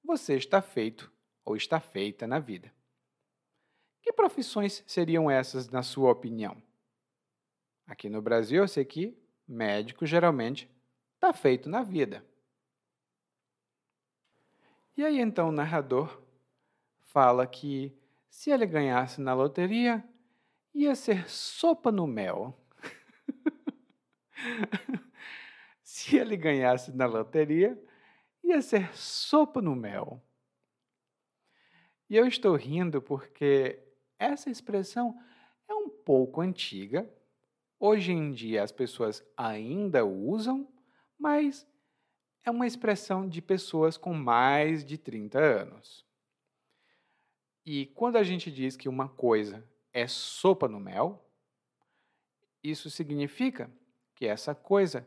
[0.02, 1.12] você está feito
[1.44, 2.72] ou está feita na vida.
[4.02, 6.60] Que profissões seriam essas, na sua opinião?
[7.86, 9.16] Aqui no Brasil, eu sei que
[9.46, 10.70] médico geralmente
[11.14, 12.24] está feito na vida.
[14.96, 16.20] E aí então o narrador
[17.00, 17.94] fala que
[18.28, 20.02] se ele ganhasse na loteria,
[20.74, 22.58] ia ser sopa no mel.
[25.82, 27.80] se ele ganhasse na loteria,
[28.42, 30.22] ia ser sopa no mel.
[32.08, 33.82] E eu estou rindo porque
[34.18, 35.18] essa expressão
[35.68, 37.08] é um pouco antiga.
[37.78, 40.68] Hoje em dia as pessoas ainda usam,
[41.18, 41.66] mas
[42.44, 46.04] é uma expressão de pessoas com mais de 30 anos.
[47.64, 51.24] E quando a gente diz que uma coisa é sopa no mel,
[52.62, 53.70] isso significa
[54.14, 55.06] que essa coisa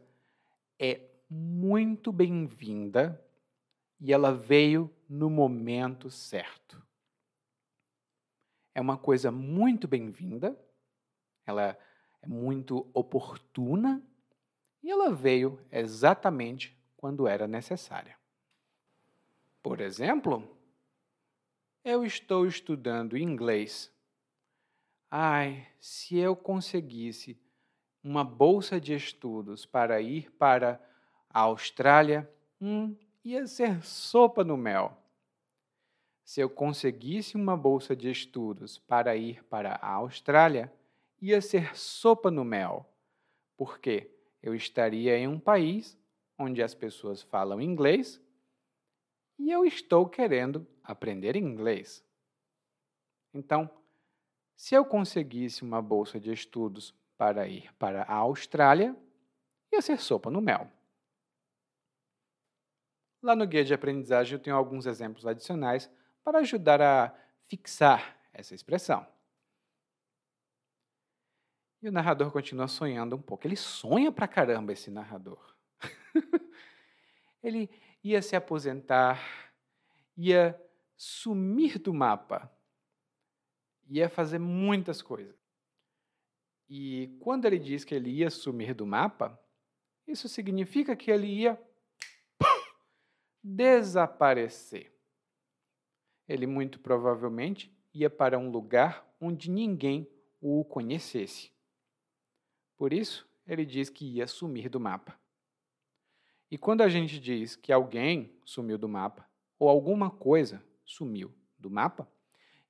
[0.80, 3.22] é muito bem-vinda
[4.00, 6.86] e ela veio no momento certo.
[8.74, 10.60] É uma coisa muito bem-vinda,
[11.46, 11.78] ela
[12.22, 14.04] é muito oportuna
[14.84, 18.18] e ela veio exatamente quando era necessária.
[19.64, 20.58] Por exemplo,
[21.84, 23.92] eu estou estudando inglês.
[25.10, 27.40] Ai, se eu conseguisse
[28.06, 30.80] uma bolsa de estudos para ir para
[31.30, 32.32] a Austrália,
[32.62, 34.98] hum, ia ser sopa no mel.
[36.24, 40.72] Se eu conseguisse uma bolsa de estudos para ir para a Austrália,
[41.22, 42.90] ia ser sopa no mel.
[43.58, 44.16] Por quê?
[44.46, 45.98] eu estaria em um país
[46.38, 48.22] onde as pessoas falam inglês
[49.40, 52.06] e eu estou querendo aprender inglês.
[53.34, 53.68] Então,
[54.56, 58.96] se eu conseguisse uma bolsa de estudos para ir para a Austrália,
[59.72, 60.70] ia ser sopa no mel.
[63.22, 65.90] Lá no guia de aprendizagem eu tenho alguns exemplos adicionais
[66.24, 67.14] para ajudar a
[67.48, 69.06] fixar essa expressão.
[71.82, 73.46] E o narrador continua sonhando um pouco.
[73.46, 75.56] Ele sonha pra caramba, esse narrador.
[77.44, 77.70] ele
[78.04, 79.20] ia se aposentar,
[80.18, 80.60] ia
[80.96, 82.52] sumir do mapa,
[83.88, 85.45] ia fazer muitas coisas.
[86.70, 89.40] E quando ele diz que ele ia sumir do mapa,
[90.08, 91.60] isso significa que ele ia
[93.44, 94.92] desaparecer.
[96.28, 100.10] Ele muito provavelmente ia para um lugar onde ninguém
[100.42, 101.52] o conhecesse.
[102.76, 105.18] Por isso, ele diz que ia sumir do mapa.
[106.50, 111.70] E quando a gente diz que alguém sumiu do mapa, ou alguma coisa sumiu do
[111.70, 112.08] mapa,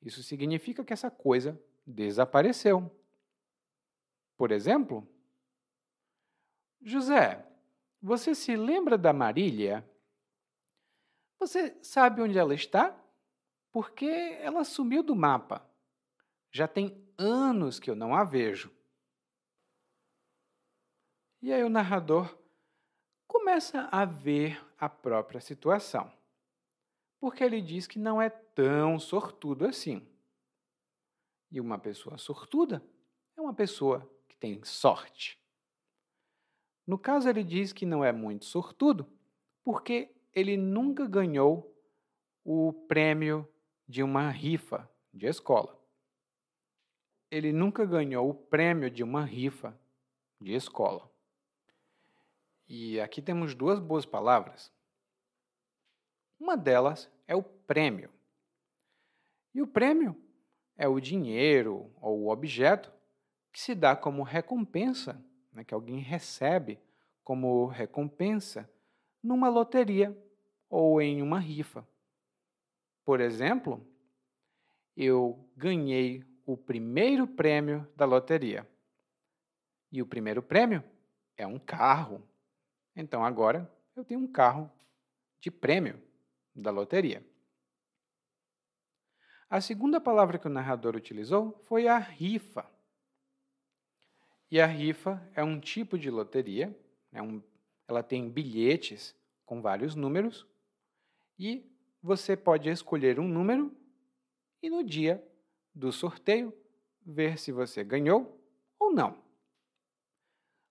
[0.02, 2.92] isso significa que essa coisa desapareceu.
[4.38, 5.08] Por exemplo,
[6.82, 7.46] José,
[8.02, 9.84] você se lembra da Marília?
[11.40, 12.96] Você sabe onde ela está?
[13.72, 15.68] Porque ela sumiu do mapa.
[16.52, 18.72] Já tem anos que eu não a vejo.
[21.42, 22.38] E aí o narrador
[23.28, 26.12] começa a ver a própria situação.
[27.20, 30.08] Porque ele diz que não é tão sortudo assim.
[31.52, 32.84] E uma pessoa sortuda
[33.36, 35.40] é uma pessoa que tem sorte.
[36.86, 39.08] No caso, ele diz que não é muito sortudo
[39.64, 41.74] porque ele nunca ganhou
[42.44, 43.48] o prêmio
[43.88, 45.80] de uma rifa de escola.
[47.32, 49.78] Ele nunca ganhou o prêmio de uma rifa
[50.40, 51.10] de escola.
[52.68, 54.72] E aqui temos duas boas palavras.
[56.40, 58.12] Uma delas é o prêmio.
[59.54, 60.16] E o prêmio
[60.78, 62.95] é o dinheiro ou o objeto
[63.56, 65.18] que se dá como recompensa,
[65.54, 66.78] né, que alguém recebe
[67.24, 68.70] como recompensa
[69.24, 70.14] numa loteria
[70.70, 71.88] ou em uma rifa.
[73.06, 73.82] Por exemplo,
[74.94, 78.70] eu ganhei o primeiro prêmio da loteria.
[79.90, 80.84] E o primeiro prêmio
[81.38, 82.28] é um carro.
[82.94, 84.70] Então agora eu tenho um carro
[85.40, 86.04] de prêmio
[86.54, 87.26] da loteria.
[89.50, 92.75] A segunda palavra que o narrador utilizou foi a rifa.
[94.52, 96.78] E a rifa é um tipo de loteria,
[97.12, 97.42] é um,
[97.88, 99.16] ela tem bilhetes
[99.46, 100.46] com vários números
[101.38, 101.70] e
[102.02, 103.76] você pode escolher um número
[104.62, 105.24] e no dia
[105.74, 106.54] do sorteio
[107.06, 108.40] ver se você ganhou
[108.80, 109.24] ou não.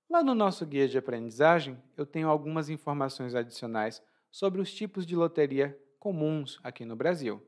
[0.09, 5.17] Lá no nosso guia de aprendizagem, eu tenho algumas informações adicionais sobre os tipos de
[5.17, 7.43] loteria comuns aqui no Brasil,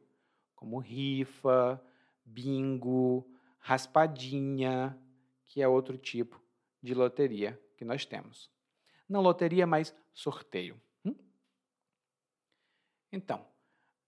[0.54, 1.80] como rifa,
[2.24, 4.98] bingo, raspadinha,
[5.46, 6.40] que é outro tipo
[6.82, 8.50] de loteria que nós temos.
[9.08, 10.80] Não loteria, mas sorteio.
[11.04, 11.14] Hum?
[13.12, 13.46] Então,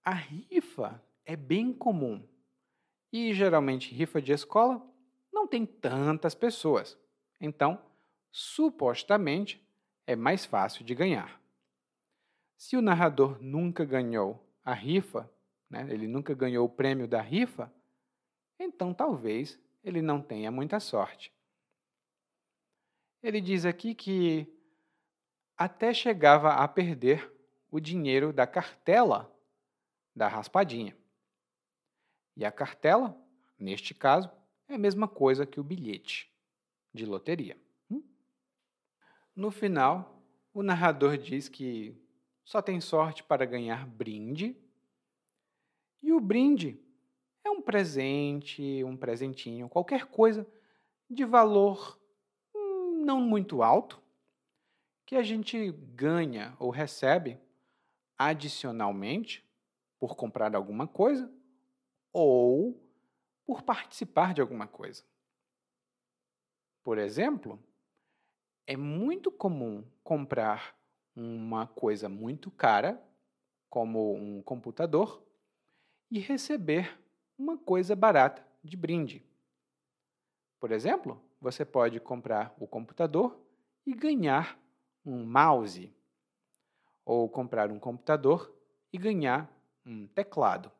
[0.04, 2.26] a rifa é bem comum
[3.12, 4.84] e geralmente rifa de escola
[5.32, 6.98] não tem tantas pessoas.
[7.40, 7.80] Então,
[8.30, 9.62] supostamente,
[10.06, 11.40] é mais fácil de ganhar.
[12.56, 15.30] Se o narrador nunca ganhou a rifa,
[15.70, 17.72] né, ele nunca ganhou o prêmio da rifa,
[18.58, 21.32] então talvez ele não tenha muita sorte.
[23.22, 24.46] Ele diz aqui que
[25.56, 27.32] até chegava a perder
[27.70, 29.34] o dinheiro da cartela
[30.14, 30.96] da raspadinha.
[32.36, 33.20] E a cartela,
[33.58, 34.30] neste caso,
[34.68, 36.32] é a mesma coisa que o bilhete
[36.94, 37.58] de loteria.
[37.90, 38.02] Hum?
[39.34, 40.22] No final,
[40.54, 41.96] o narrador diz que
[42.44, 44.56] só tem sorte para ganhar brinde.
[46.02, 46.80] E o brinde
[47.58, 50.46] um presente, um presentinho, qualquer coisa
[51.10, 51.98] de valor
[52.54, 54.00] hum, não muito alto
[55.04, 57.38] que a gente ganha ou recebe
[58.16, 59.44] adicionalmente
[59.98, 61.32] por comprar alguma coisa
[62.12, 62.80] ou
[63.44, 65.02] por participar de alguma coisa.
[66.84, 67.58] Por exemplo,
[68.66, 70.78] é muito comum comprar
[71.16, 73.02] uma coisa muito cara,
[73.68, 75.22] como um computador,
[76.10, 76.98] e receber
[77.38, 79.24] uma coisa barata de brinde.
[80.58, 83.40] Por exemplo, você pode comprar o computador
[83.86, 84.58] e ganhar
[85.06, 85.94] um mouse,
[87.04, 88.54] ou comprar um computador
[88.92, 89.50] e ganhar
[89.86, 90.70] um teclado.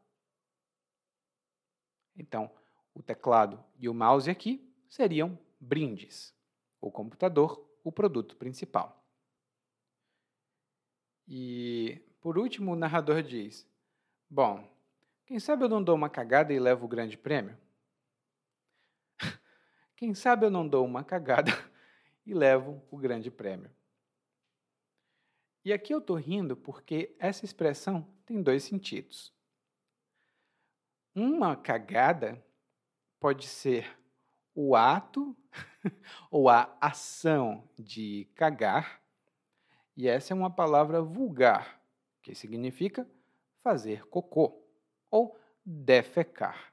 [2.17, 2.51] Então,
[2.93, 6.35] o teclado e o mouse aqui seriam brindes.
[6.81, 9.03] O computador, o produto principal.
[11.27, 13.67] E, por último, o narrador diz:
[14.29, 14.69] Bom,
[15.29, 17.55] quem sabe eu não dou uma cagada e levo o grande prêmio?
[19.95, 21.53] quem sabe eu não dou uma cagada
[22.25, 23.71] e levo o grande prêmio?
[25.63, 29.31] E aqui eu estou rindo porque essa expressão tem dois sentidos.
[31.15, 32.43] Uma cagada
[33.21, 33.99] pode ser
[34.55, 35.37] o ato
[36.31, 39.03] ou a ação de cagar,
[39.95, 41.83] e essa é uma palavra vulgar,
[42.23, 43.07] que significa
[43.59, 44.68] fazer cocô
[45.11, 46.73] ou defecar.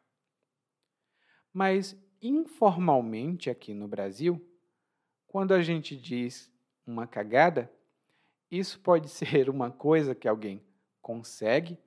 [1.53, 4.43] Mas informalmente aqui no Brasil,
[5.27, 6.51] quando a gente diz
[6.86, 7.71] uma cagada,
[8.49, 10.63] isso pode ser uma coisa que alguém
[11.01, 11.77] consegue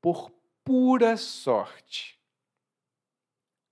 [0.00, 0.30] por
[0.64, 2.20] pura sorte.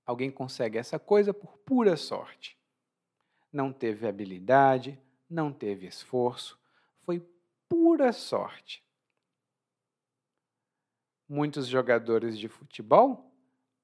[0.05, 2.59] Alguém consegue essa coisa por pura sorte.
[3.53, 4.99] Não teve habilidade,
[5.29, 6.59] não teve esforço,
[7.01, 7.27] foi
[7.69, 8.85] pura sorte.
[11.35, 13.33] Muitos jogadores de futebol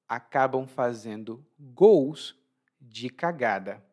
[0.07, 2.39] acabam fazendo gols
[2.79, 3.83] de cagada.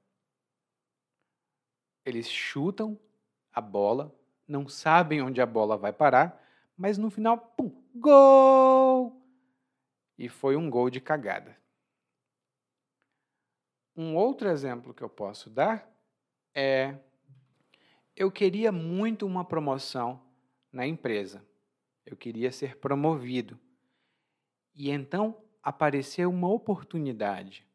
[2.04, 3.00] Eles chutam
[3.50, 4.14] a bola,
[4.46, 6.38] não sabem onde a bola vai parar,
[6.76, 9.26] mas no final, pum, gol!
[10.18, 11.56] E foi um gol de cagada.
[13.96, 15.90] Um outro exemplo que eu posso dar
[16.54, 16.94] é:
[18.14, 20.22] eu queria muito uma promoção
[20.70, 21.42] na empresa.
[22.06, 23.58] Eu queria ser promovido.
[24.72, 27.66] E então apareceu uma oportunidade.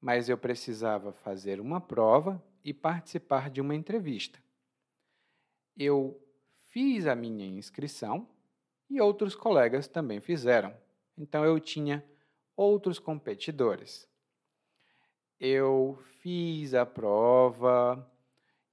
[0.00, 4.42] Mas eu precisava fazer uma prova e participar de uma entrevista.
[5.76, 6.18] Eu
[6.70, 8.26] fiz a minha inscrição
[8.88, 10.74] e outros colegas também fizeram.
[11.16, 12.04] Então eu tinha
[12.56, 14.08] outros competidores.
[15.38, 18.10] Eu fiz a prova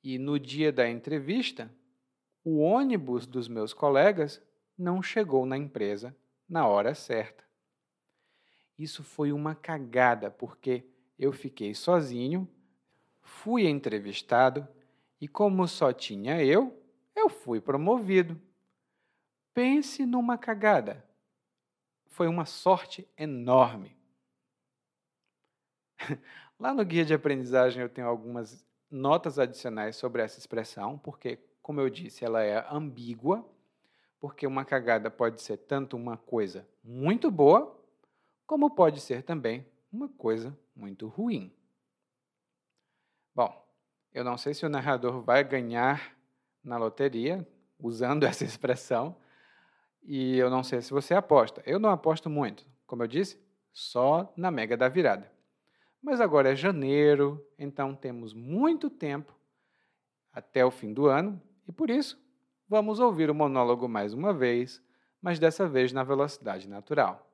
[0.03, 1.69] e no dia da entrevista,
[2.45, 4.41] o ônibus dos meus colegas
[4.77, 6.15] não chegou na empresa
[6.47, 7.43] na hora certa.
[8.77, 10.85] Isso foi uma cagada, porque
[11.17, 12.47] eu fiquei sozinho,
[13.21, 14.67] fui entrevistado
[15.19, 16.79] e, como só tinha eu,
[17.15, 18.39] eu fui promovido.
[19.53, 21.03] Pense numa cagada.
[22.07, 23.97] foi uma sorte enorme.
[26.59, 31.81] Lá no guia de aprendizagem eu tenho algumas notas adicionais sobre essa expressão, porque, como
[31.81, 33.43] eu disse, ela é ambígua,
[34.19, 37.75] porque uma cagada pode ser tanto uma coisa muito boa,
[38.45, 41.51] como pode ser também uma coisa muito ruim.
[43.33, 43.67] Bom,
[44.13, 46.15] eu não sei se o narrador vai ganhar
[46.63, 47.47] na loteria
[47.79, 49.17] usando essa expressão,
[50.03, 51.63] e eu não sei se você aposta.
[51.65, 53.43] Eu não aposto muito, como eu disse,
[53.73, 55.31] só na mega da virada.
[55.99, 59.33] Mas agora é janeiro, então temos muito tempo
[60.31, 62.19] até o fim do ano e por isso
[62.67, 64.81] vamos ouvir o monólogo mais uma vez,
[65.21, 67.29] mas dessa vez na velocidade natural.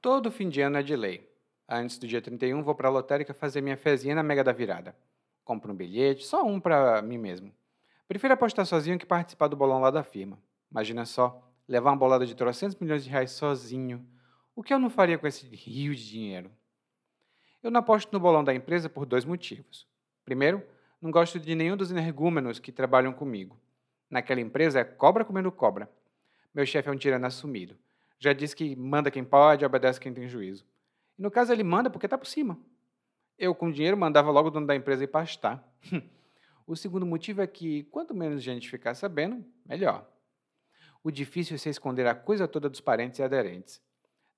[0.00, 1.32] Todo fim de ano é de lei.
[1.68, 4.94] Antes do dia 31, vou para a lotérica fazer minha fezinha na Mega da Virada.
[5.44, 7.52] Compro um bilhete, só um para mim mesmo.
[8.06, 10.38] Prefiro apostar sozinho que participar do bolão lá da firma.
[10.70, 14.06] Imagina só, levar uma bolada de 300 milhões de reais sozinho
[14.56, 16.50] o que eu não faria com esse rio de dinheiro?
[17.62, 19.88] Eu não aposto no bolão da empresa por dois motivos.
[20.24, 20.62] Primeiro,
[21.00, 23.58] não gosto de nenhum dos energúmenos que trabalham comigo.
[24.10, 25.90] Naquela empresa é cobra comendo cobra.
[26.54, 27.76] Meu chefe é um tirano assumido.
[28.18, 30.64] Já disse que manda quem pode, obedece quem tem juízo.
[31.18, 32.58] E no caso ele manda porque está por cima.
[33.38, 35.62] Eu, com dinheiro, mandava logo o dono da empresa ir pastar.
[36.66, 40.08] o segundo motivo é que quanto menos gente ficar sabendo, melhor.
[41.02, 43.82] O difícil é se esconder a coisa toda dos parentes e aderentes.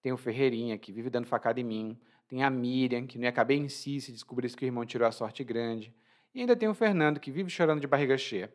[0.03, 2.01] Tem o Ferreirinha, que vive dando facada em mim.
[2.29, 5.07] Tem a Miriam, que não ia caber em si se descobrisse que o irmão tirou
[5.07, 5.95] a sorte grande.
[6.35, 8.53] E ainda tem o Fernando, que vive chorando de barriga cheia.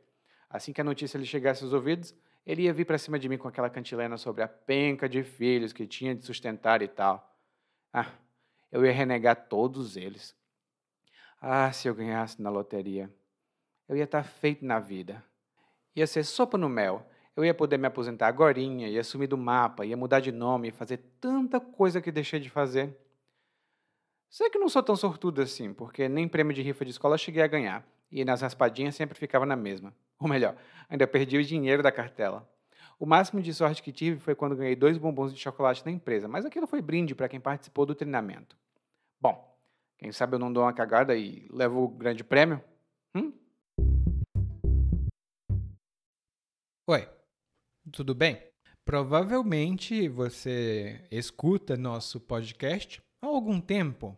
[0.49, 2.13] Assim que a notícia lhe chegasse aos ouvidos,
[2.45, 5.71] ele ia vir para cima de mim com aquela cantilena sobre a penca de filhos
[5.71, 7.35] que tinha de sustentar e tal.
[7.93, 8.11] Ah,
[8.71, 10.35] eu ia renegar todos eles.
[11.41, 13.09] Ah, se eu ganhasse na loteria.
[13.87, 15.23] Eu ia estar tá feito na vida.
[15.95, 19.85] Ia ser sopa no mel eu ia poder me aposentar agora, ia sumir do mapa,
[19.85, 22.95] ia mudar de nome, fazer tanta coisa que deixei de fazer.
[24.31, 27.43] Sei que não sou tão sortudo assim, porque nem prêmio de rifa de escola cheguei
[27.43, 29.93] a ganhar, e nas raspadinhas sempre ficava na mesma.
[30.17, 30.55] Ou melhor,
[30.89, 32.49] ainda perdi o dinheiro da cartela.
[32.97, 36.29] O máximo de sorte que tive foi quando ganhei dois bombons de chocolate na empresa,
[36.29, 38.55] mas aquilo foi brinde para quem participou do treinamento.
[39.19, 39.53] Bom,
[39.97, 42.63] quem sabe eu não dou uma cagada e levo o grande prêmio?
[43.13, 43.33] Hum?
[46.87, 47.09] Oi,
[47.91, 48.41] tudo bem?
[48.85, 54.17] Provavelmente você escuta nosso podcast há algum tempo.